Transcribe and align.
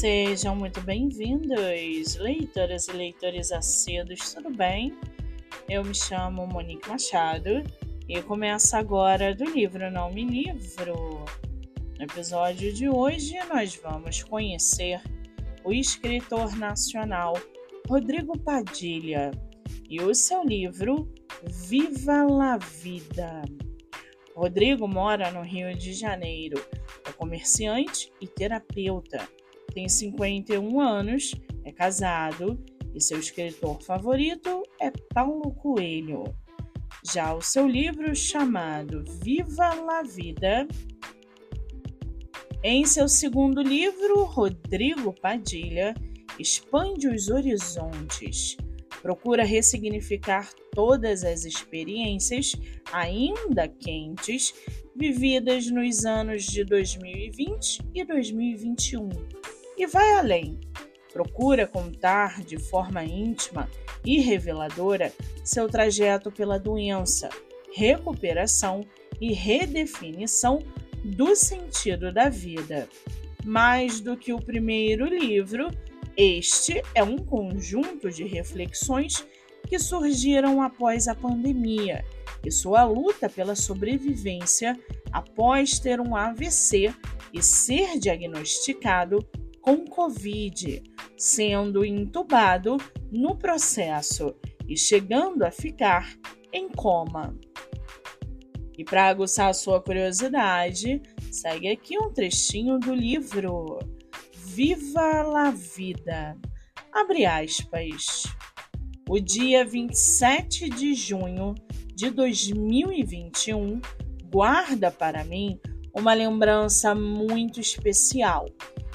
Sejam 0.00 0.56
muito 0.56 0.80
bem-vindos, 0.80 2.16
leitoras 2.16 2.88
e 2.88 2.92
leitores 2.92 3.52
acedos, 3.52 4.32
tudo 4.32 4.48
bem? 4.48 4.96
Eu 5.68 5.84
me 5.84 5.94
chamo 5.94 6.46
Monique 6.46 6.88
Machado 6.88 7.62
e 8.08 8.22
começo 8.22 8.74
agora 8.74 9.34
do 9.34 9.44
livro 9.44 9.90
Não 9.90 10.10
Me 10.10 10.24
Livro. 10.24 11.22
No 11.98 12.02
episódio 12.02 12.72
de 12.72 12.88
hoje, 12.88 13.36
nós 13.52 13.76
vamos 13.76 14.22
conhecer 14.22 15.02
o 15.64 15.70
escritor 15.70 16.56
nacional 16.56 17.34
Rodrigo 17.86 18.38
Padilha 18.38 19.32
e 19.86 20.00
o 20.00 20.14
seu 20.14 20.42
livro 20.42 21.12
Viva 21.44 22.22
la 22.22 22.56
Vida. 22.56 23.42
Rodrigo 24.34 24.88
mora 24.88 25.30
no 25.30 25.42
Rio 25.42 25.76
de 25.76 25.92
Janeiro, 25.92 26.58
é 27.06 27.12
comerciante 27.12 28.10
e 28.18 28.26
terapeuta 28.26 29.28
tem 29.70 29.88
51 29.88 30.80
anos, 30.80 31.34
é 31.64 31.72
casado 31.72 32.62
e 32.94 33.00
seu 33.00 33.18
escritor 33.18 33.82
favorito 33.82 34.62
é 34.80 34.90
Paulo 35.14 35.52
Coelho. 35.52 36.24
Já 37.12 37.34
o 37.34 37.40
seu 37.40 37.66
livro 37.66 38.14
chamado 38.14 39.04
Viva 39.22 39.74
la 39.74 40.02
Vida, 40.02 40.66
em 42.62 42.84
seu 42.84 43.08
segundo 43.08 43.62
livro, 43.62 44.24
Rodrigo 44.24 45.14
Padilha 45.14 45.94
expande 46.38 47.08
os 47.08 47.30
horizontes, 47.30 48.56
procura 49.00 49.44
ressignificar 49.44 50.50
todas 50.72 51.24
as 51.24 51.44
experiências 51.44 52.52
ainda 52.92 53.66
quentes 53.66 54.52
vividas 54.94 55.70
nos 55.70 56.04
anos 56.04 56.44
de 56.44 56.64
2020 56.64 57.80
e 57.94 58.04
2021 58.04 59.08
e 59.80 59.86
vai 59.86 60.12
além. 60.12 60.60
Procura 61.10 61.66
contar 61.66 62.42
de 62.44 62.58
forma 62.58 63.02
íntima 63.02 63.68
e 64.04 64.20
reveladora 64.20 65.10
seu 65.42 65.68
trajeto 65.68 66.30
pela 66.30 66.58
doença, 66.58 67.30
recuperação 67.74 68.84
e 69.18 69.32
redefinição 69.32 70.62
do 71.02 71.34
sentido 71.34 72.12
da 72.12 72.28
vida. 72.28 72.88
Mais 73.42 74.00
do 74.00 74.18
que 74.18 74.34
o 74.34 74.40
primeiro 74.40 75.06
livro, 75.06 75.70
este 76.14 76.82
é 76.94 77.02
um 77.02 77.16
conjunto 77.16 78.10
de 78.10 78.24
reflexões 78.24 79.26
que 79.66 79.78
surgiram 79.78 80.60
após 80.60 81.08
a 81.08 81.14
pandemia 81.14 82.04
e 82.44 82.50
sua 82.50 82.84
luta 82.84 83.30
pela 83.30 83.54
sobrevivência 83.54 84.78
após 85.10 85.78
ter 85.78 86.00
um 86.00 86.14
AVC 86.14 86.94
e 87.32 87.42
ser 87.42 87.98
diagnosticado 87.98 89.26
com 89.60 89.84
Covid, 89.84 90.82
sendo 91.16 91.84
entubado 91.84 92.76
no 93.10 93.36
processo 93.36 94.34
e 94.66 94.76
chegando 94.76 95.42
a 95.42 95.50
ficar 95.50 96.16
em 96.52 96.68
coma. 96.68 97.36
E 98.76 98.84
para 98.84 99.08
aguçar 99.08 99.54
sua 99.54 99.82
curiosidade, 99.82 101.02
segue 101.30 101.68
aqui 101.68 101.98
um 101.98 102.12
trechinho 102.12 102.78
do 102.78 102.94
livro 102.94 103.78
Viva 104.34 105.22
la 105.22 105.50
Vida. 105.50 106.38
Abre 106.92 107.26
aspas. 107.26 108.24
O 109.08 109.20
dia 109.20 109.64
27 109.64 110.68
de 110.70 110.94
junho 110.94 111.54
de 111.94 112.10
2021 112.10 113.80
guarda 114.32 114.90
para 114.90 115.24
mim 115.24 115.58
uma 115.94 116.14
lembrança 116.14 116.94
muito 116.94 117.60
especial 117.60 118.46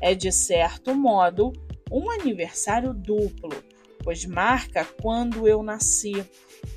é, 0.00 0.14
de 0.14 0.30
certo 0.32 0.94
modo, 0.94 1.52
um 1.90 2.10
aniversário 2.10 2.92
duplo, 2.92 3.50
pois 4.02 4.24
marca 4.24 4.84
quando 5.00 5.46
eu 5.46 5.62
nasci 5.62 6.24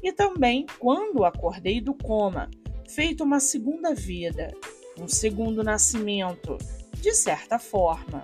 e 0.03 0.11
também 0.11 0.65
quando 0.79 1.25
acordei 1.25 1.81
do 1.81 1.93
coma, 1.93 2.49
feito 2.87 3.23
uma 3.23 3.39
segunda 3.39 3.93
vida, 3.93 4.53
um 4.99 5.07
segundo 5.07 5.63
nascimento, 5.63 6.57
de 7.01 7.13
certa 7.13 7.57
forma. 7.57 8.23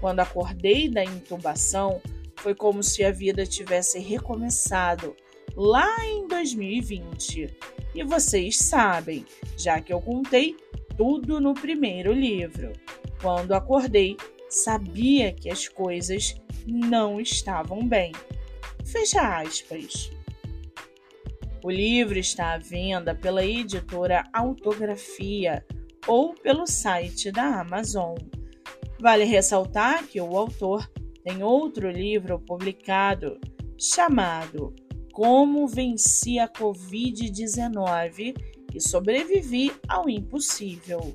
Quando 0.00 0.20
acordei 0.20 0.88
da 0.88 1.04
intubação, 1.04 2.00
foi 2.36 2.54
como 2.54 2.82
se 2.82 3.04
a 3.04 3.10
vida 3.10 3.46
tivesse 3.46 3.98
recomeçado 3.98 5.16
lá 5.56 6.04
em 6.04 6.28
2020. 6.28 7.56
E 7.94 8.04
vocês 8.04 8.58
sabem, 8.58 9.24
já 9.56 9.80
que 9.80 9.92
eu 9.92 10.00
contei 10.00 10.56
tudo 10.96 11.40
no 11.40 11.54
primeiro 11.54 12.12
livro. 12.12 12.72
Quando 13.20 13.52
acordei, 13.52 14.16
sabia 14.48 15.32
que 15.32 15.50
as 15.50 15.68
coisas 15.68 16.34
não 16.66 17.20
estavam 17.20 17.86
bem. 17.86 18.12
Fecha 18.84 19.40
aspas. 19.40 20.10
O 21.64 21.70
livro 21.70 22.18
está 22.18 22.52
à 22.52 22.58
venda 22.58 23.14
pela 23.14 23.44
editora 23.44 24.24
Autografia 24.32 25.64
ou 26.06 26.34
pelo 26.34 26.66
site 26.66 27.32
da 27.32 27.60
Amazon. 27.60 28.16
Vale 29.00 29.24
ressaltar 29.24 30.06
que 30.06 30.20
o 30.20 30.36
autor 30.36 30.88
tem 31.24 31.42
outro 31.42 31.90
livro 31.90 32.38
publicado 32.38 33.40
chamado 33.76 34.72
Como 35.12 35.66
Venci 35.66 36.38
a 36.38 36.48
Covid-19 36.48 38.34
e 38.72 38.80
Sobrevivi 38.80 39.72
ao 39.88 40.08
Impossível. 40.08 41.12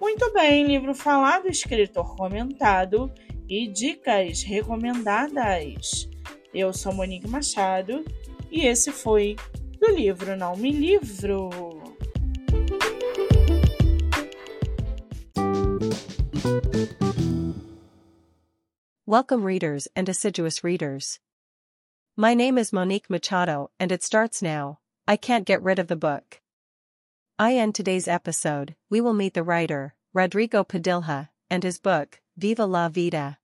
Muito 0.00 0.32
bem, 0.32 0.66
livro 0.66 0.94
falado, 0.94 1.48
escritor 1.48 2.16
comentado 2.16 3.12
e 3.48 3.66
dicas 3.66 4.42
recomendadas. 4.42 6.08
Eu 6.52 6.72
sou 6.72 6.92
Monique 6.92 7.28
Machado 7.28 8.04
e 8.50 8.66
esse 8.66 8.90
foi 8.92 9.36
livro 9.90 10.36
Não 10.36 10.56
Me 10.56 10.72
Livro. 10.72 11.50
Welcome, 19.06 19.42
readers 19.42 19.88
and 19.96 20.08
assiduous 20.08 20.62
readers. 20.62 21.18
My 22.16 22.34
name 22.34 22.58
is 22.58 22.72
Monique 22.72 23.10
Machado, 23.10 23.70
and 23.80 23.90
it 23.90 24.04
starts 24.04 24.40
now. 24.40 24.78
I 25.08 25.16
can't 25.16 25.44
get 25.44 25.62
rid 25.62 25.78
of 25.78 25.88
the 25.88 25.96
book. 25.96 26.40
I 27.38 27.56
end 27.56 27.74
today's 27.74 28.06
episode. 28.06 28.76
We 28.88 29.00
will 29.00 29.14
meet 29.14 29.34
the 29.34 29.42
writer, 29.42 29.94
Rodrigo 30.14 30.62
Padilha, 30.62 31.30
and 31.50 31.64
his 31.64 31.78
book, 31.78 32.20
Viva 32.36 32.66
la 32.66 32.88
Vida. 32.88 33.38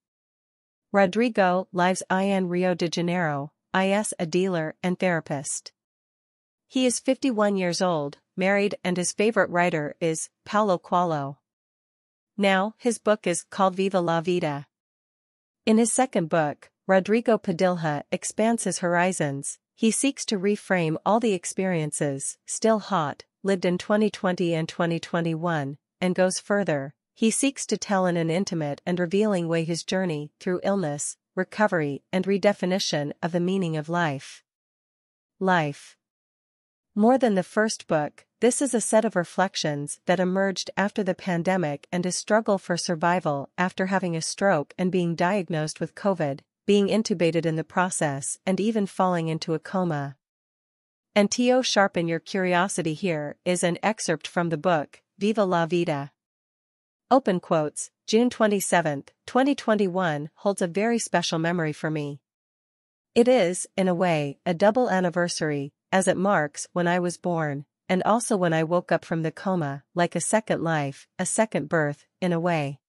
Rodrigo 0.93 1.67
lives 1.73 2.01
in 2.09 2.47
Rio 2.47 2.73
de 2.73 2.87
Janeiro, 2.87 3.51
is 3.75 4.13
a 4.17 4.25
dealer 4.25 4.75
and 4.81 4.97
therapist. 4.97 5.73
He 6.69 6.85
is 6.85 6.99
51 6.99 7.55
years 7.55 7.81
old, 7.81 8.17
married 8.35 8.75
and 8.83 8.97
his 8.97 9.13
favorite 9.13 9.49
writer 9.49 9.95
is 10.01 10.29
Paulo 10.43 10.77
Coelho. 10.77 11.39
Now, 12.35 12.75
his 12.77 12.97
book 12.97 13.25
is 13.25 13.43
called 13.43 13.75
Viva 13.75 14.01
la 14.01 14.19
Vida. 14.19 14.67
In 15.65 15.77
his 15.77 15.93
second 15.93 16.27
book, 16.27 16.69
Rodrigo 16.85 17.37
Padilha 17.37 18.03
expands 18.11 18.65
his 18.65 18.79
horizons, 18.79 19.59
he 19.75 19.91
seeks 19.91 20.25
to 20.25 20.37
reframe 20.37 20.97
all 21.05 21.21
the 21.21 21.33
experiences, 21.33 22.37
still 22.45 22.79
hot, 22.79 23.23
lived 23.43 23.63
in 23.63 23.77
2020 23.77 24.53
and 24.53 24.67
2021, 24.67 25.77
and 26.01 26.15
goes 26.15 26.39
further, 26.39 26.93
he 27.13 27.31
seeks 27.31 27.65
to 27.65 27.77
tell 27.77 28.05
in 28.05 28.17
an 28.17 28.29
intimate 28.29 28.81
and 28.85 28.99
revealing 28.99 29.47
way 29.47 29.63
his 29.63 29.83
journey 29.83 30.31
through 30.39 30.59
illness, 30.63 31.17
recovery 31.33 32.03
and 32.11 32.25
redefinition 32.25 33.13
of 33.23 33.31
the 33.31 33.39
meaning 33.39 33.77
of 33.77 33.87
life. 33.87 34.43
Life. 35.39 35.95
More 36.97 37.19
than 37.19 37.35
the 37.35 37.43
first 37.43 37.85
book, 37.85 38.25
this 38.39 38.59
is 38.59 38.73
a 38.73 38.81
set 38.81 39.05
of 39.05 39.15
reflections 39.15 39.99
that 40.07 40.19
emerged 40.19 40.71
after 40.75 41.03
the 41.03 41.13
pandemic 41.13 41.85
and 41.91 42.03
his 42.03 42.17
struggle 42.17 42.57
for 42.57 42.75
survival 42.75 43.51
after 43.55 43.85
having 43.85 44.15
a 44.15 44.21
stroke 44.21 44.73
and 44.79 44.91
being 44.91 45.13
diagnosed 45.13 45.79
with 45.79 45.93
COVID, 45.93 46.39
being 46.65 46.87
intubated 46.87 47.45
in 47.45 47.55
the 47.55 47.63
process 47.63 48.39
and 48.47 48.59
even 48.59 48.87
falling 48.87 49.27
into 49.27 49.53
a 49.53 49.59
coma. 49.59 50.17
And 51.13 51.29
to 51.29 51.61
sharpen 51.61 52.07
your 52.07 52.19
curiosity 52.19 52.95
here 52.95 53.35
is 53.45 53.63
an 53.63 53.77
excerpt 53.83 54.27
from 54.27 54.49
the 54.49 54.57
book, 54.57 55.03
Viva 55.19 55.45
la 55.45 55.67
Vida. 55.67 56.11
Open 57.11 57.39
quotes, 57.39 57.91
June 58.07 58.31
27, 58.31 59.03
2021 59.27 60.31
holds 60.37 60.63
a 60.63 60.67
very 60.67 60.97
special 60.97 61.37
memory 61.37 61.73
for 61.73 61.91
me. 61.91 62.21
It 63.13 63.27
is, 63.27 63.67
in 63.77 63.87
a 63.87 63.93
way, 63.93 64.39
a 64.47 64.55
double 64.55 64.89
anniversary, 64.89 65.73
as 65.91 66.07
it 66.07 66.17
marks 66.17 66.67
when 66.73 66.87
I 66.87 66.99
was 66.99 67.17
born, 67.17 67.65
and 67.89 68.03
also 68.03 68.35
when 68.35 68.53
I 68.53 68.63
woke 68.63 68.91
up 68.91 69.05
from 69.05 69.23
the 69.23 69.31
coma, 69.31 69.83
like 69.95 70.15
a 70.15 70.21
second 70.21 70.63
life, 70.63 71.07
a 71.17 71.25
second 71.25 71.69
birth, 71.69 72.05
in 72.21 72.33
a 72.33 72.39
way. 72.39 72.79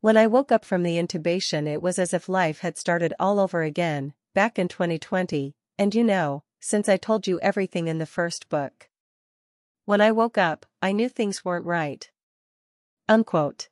When 0.00 0.16
I 0.16 0.26
woke 0.26 0.52
up 0.52 0.64
from 0.64 0.82
the 0.82 0.96
intubation 0.96 1.66
it 1.66 1.80
was 1.80 1.98
as 1.98 2.12
if 2.12 2.28
life 2.28 2.60
had 2.60 2.76
started 2.76 3.14
all 3.18 3.38
over 3.38 3.62
again, 3.62 4.14
back 4.34 4.58
in 4.58 4.68
2020, 4.68 5.54
and 5.78 5.94
you 5.94 6.04
know, 6.04 6.42
since 6.60 6.88
I 6.88 6.96
told 6.96 7.26
you 7.26 7.40
everything 7.40 7.88
in 7.88 7.98
the 7.98 8.06
first 8.06 8.48
book. 8.48 8.88
When 9.84 10.00
I 10.00 10.12
woke 10.12 10.38
up, 10.38 10.66
I 10.80 10.92
knew 10.92 11.08
things 11.08 11.44
weren't 11.44 11.66
right. 11.66 12.10
Unquote. 13.08 13.68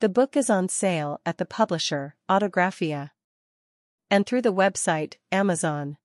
The 0.00 0.08
book 0.10 0.36
is 0.36 0.50
on 0.50 0.68
sale 0.68 1.20
at 1.24 1.38
the 1.38 1.46
publisher, 1.46 2.16
Autographia. 2.28 3.10
And 4.10 4.26
through 4.26 4.42
the 4.42 4.52
website, 4.52 5.14
Amazon. 5.32 5.96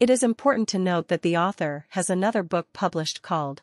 It 0.00 0.08
is 0.08 0.22
important 0.22 0.66
to 0.70 0.78
note 0.78 1.08
that 1.08 1.20
the 1.20 1.36
author 1.36 1.84
has 1.90 2.08
another 2.08 2.42
book 2.42 2.72
published 2.72 3.20
called 3.20 3.60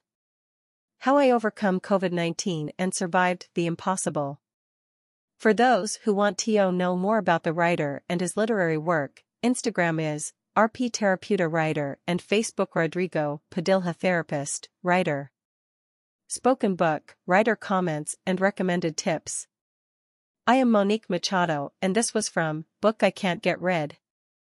How 1.00 1.18
I 1.18 1.32
Overcome 1.32 1.80
COVID-19 1.80 2.70
and 2.78 2.94
Survived 2.94 3.48
the 3.56 3.66
Impossible. 3.66 4.40
For 5.40 5.52
those 5.52 5.96
who 6.04 6.14
want 6.14 6.38
to 6.40 6.72
know 6.72 6.96
more 6.96 7.18
about 7.18 7.42
the 7.42 7.54
writer 7.54 8.04
and 8.08 8.22
his 8.22 8.38
literary 8.38 8.78
work, 8.78 9.24
Instagram 9.44 10.00
is 10.00 10.34
RP 10.56 10.92
Terapeuta 10.92 11.52
Writer 11.52 11.98
and 12.06 12.22
Facebook 12.22 12.76
Rodrigo 12.76 13.42
Padilha 13.50 13.96
Therapist, 13.96 14.70
Writer. 14.84 15.32
Spoken 16.28 16.76
Book, 16.76 17.16
Writer 17.26 17.56
Comments 17.56 18.16
and 18.28 18.40
Recommended 18.40 18.96
Tips. 18.96 19.48
I 20.46 20.58
am 20.58 20.70
Monique 20.70 21.10
Machado 21.10 21.74
and 21.82 21.96
this 21.96 22.14
was 22.14 22.30
from 22.30 22.66
Book 22.80 23.02
I 23.02 23.10
Can't 23.10 23.42
Get 23.42 23.60
Rid. 23.60 23.98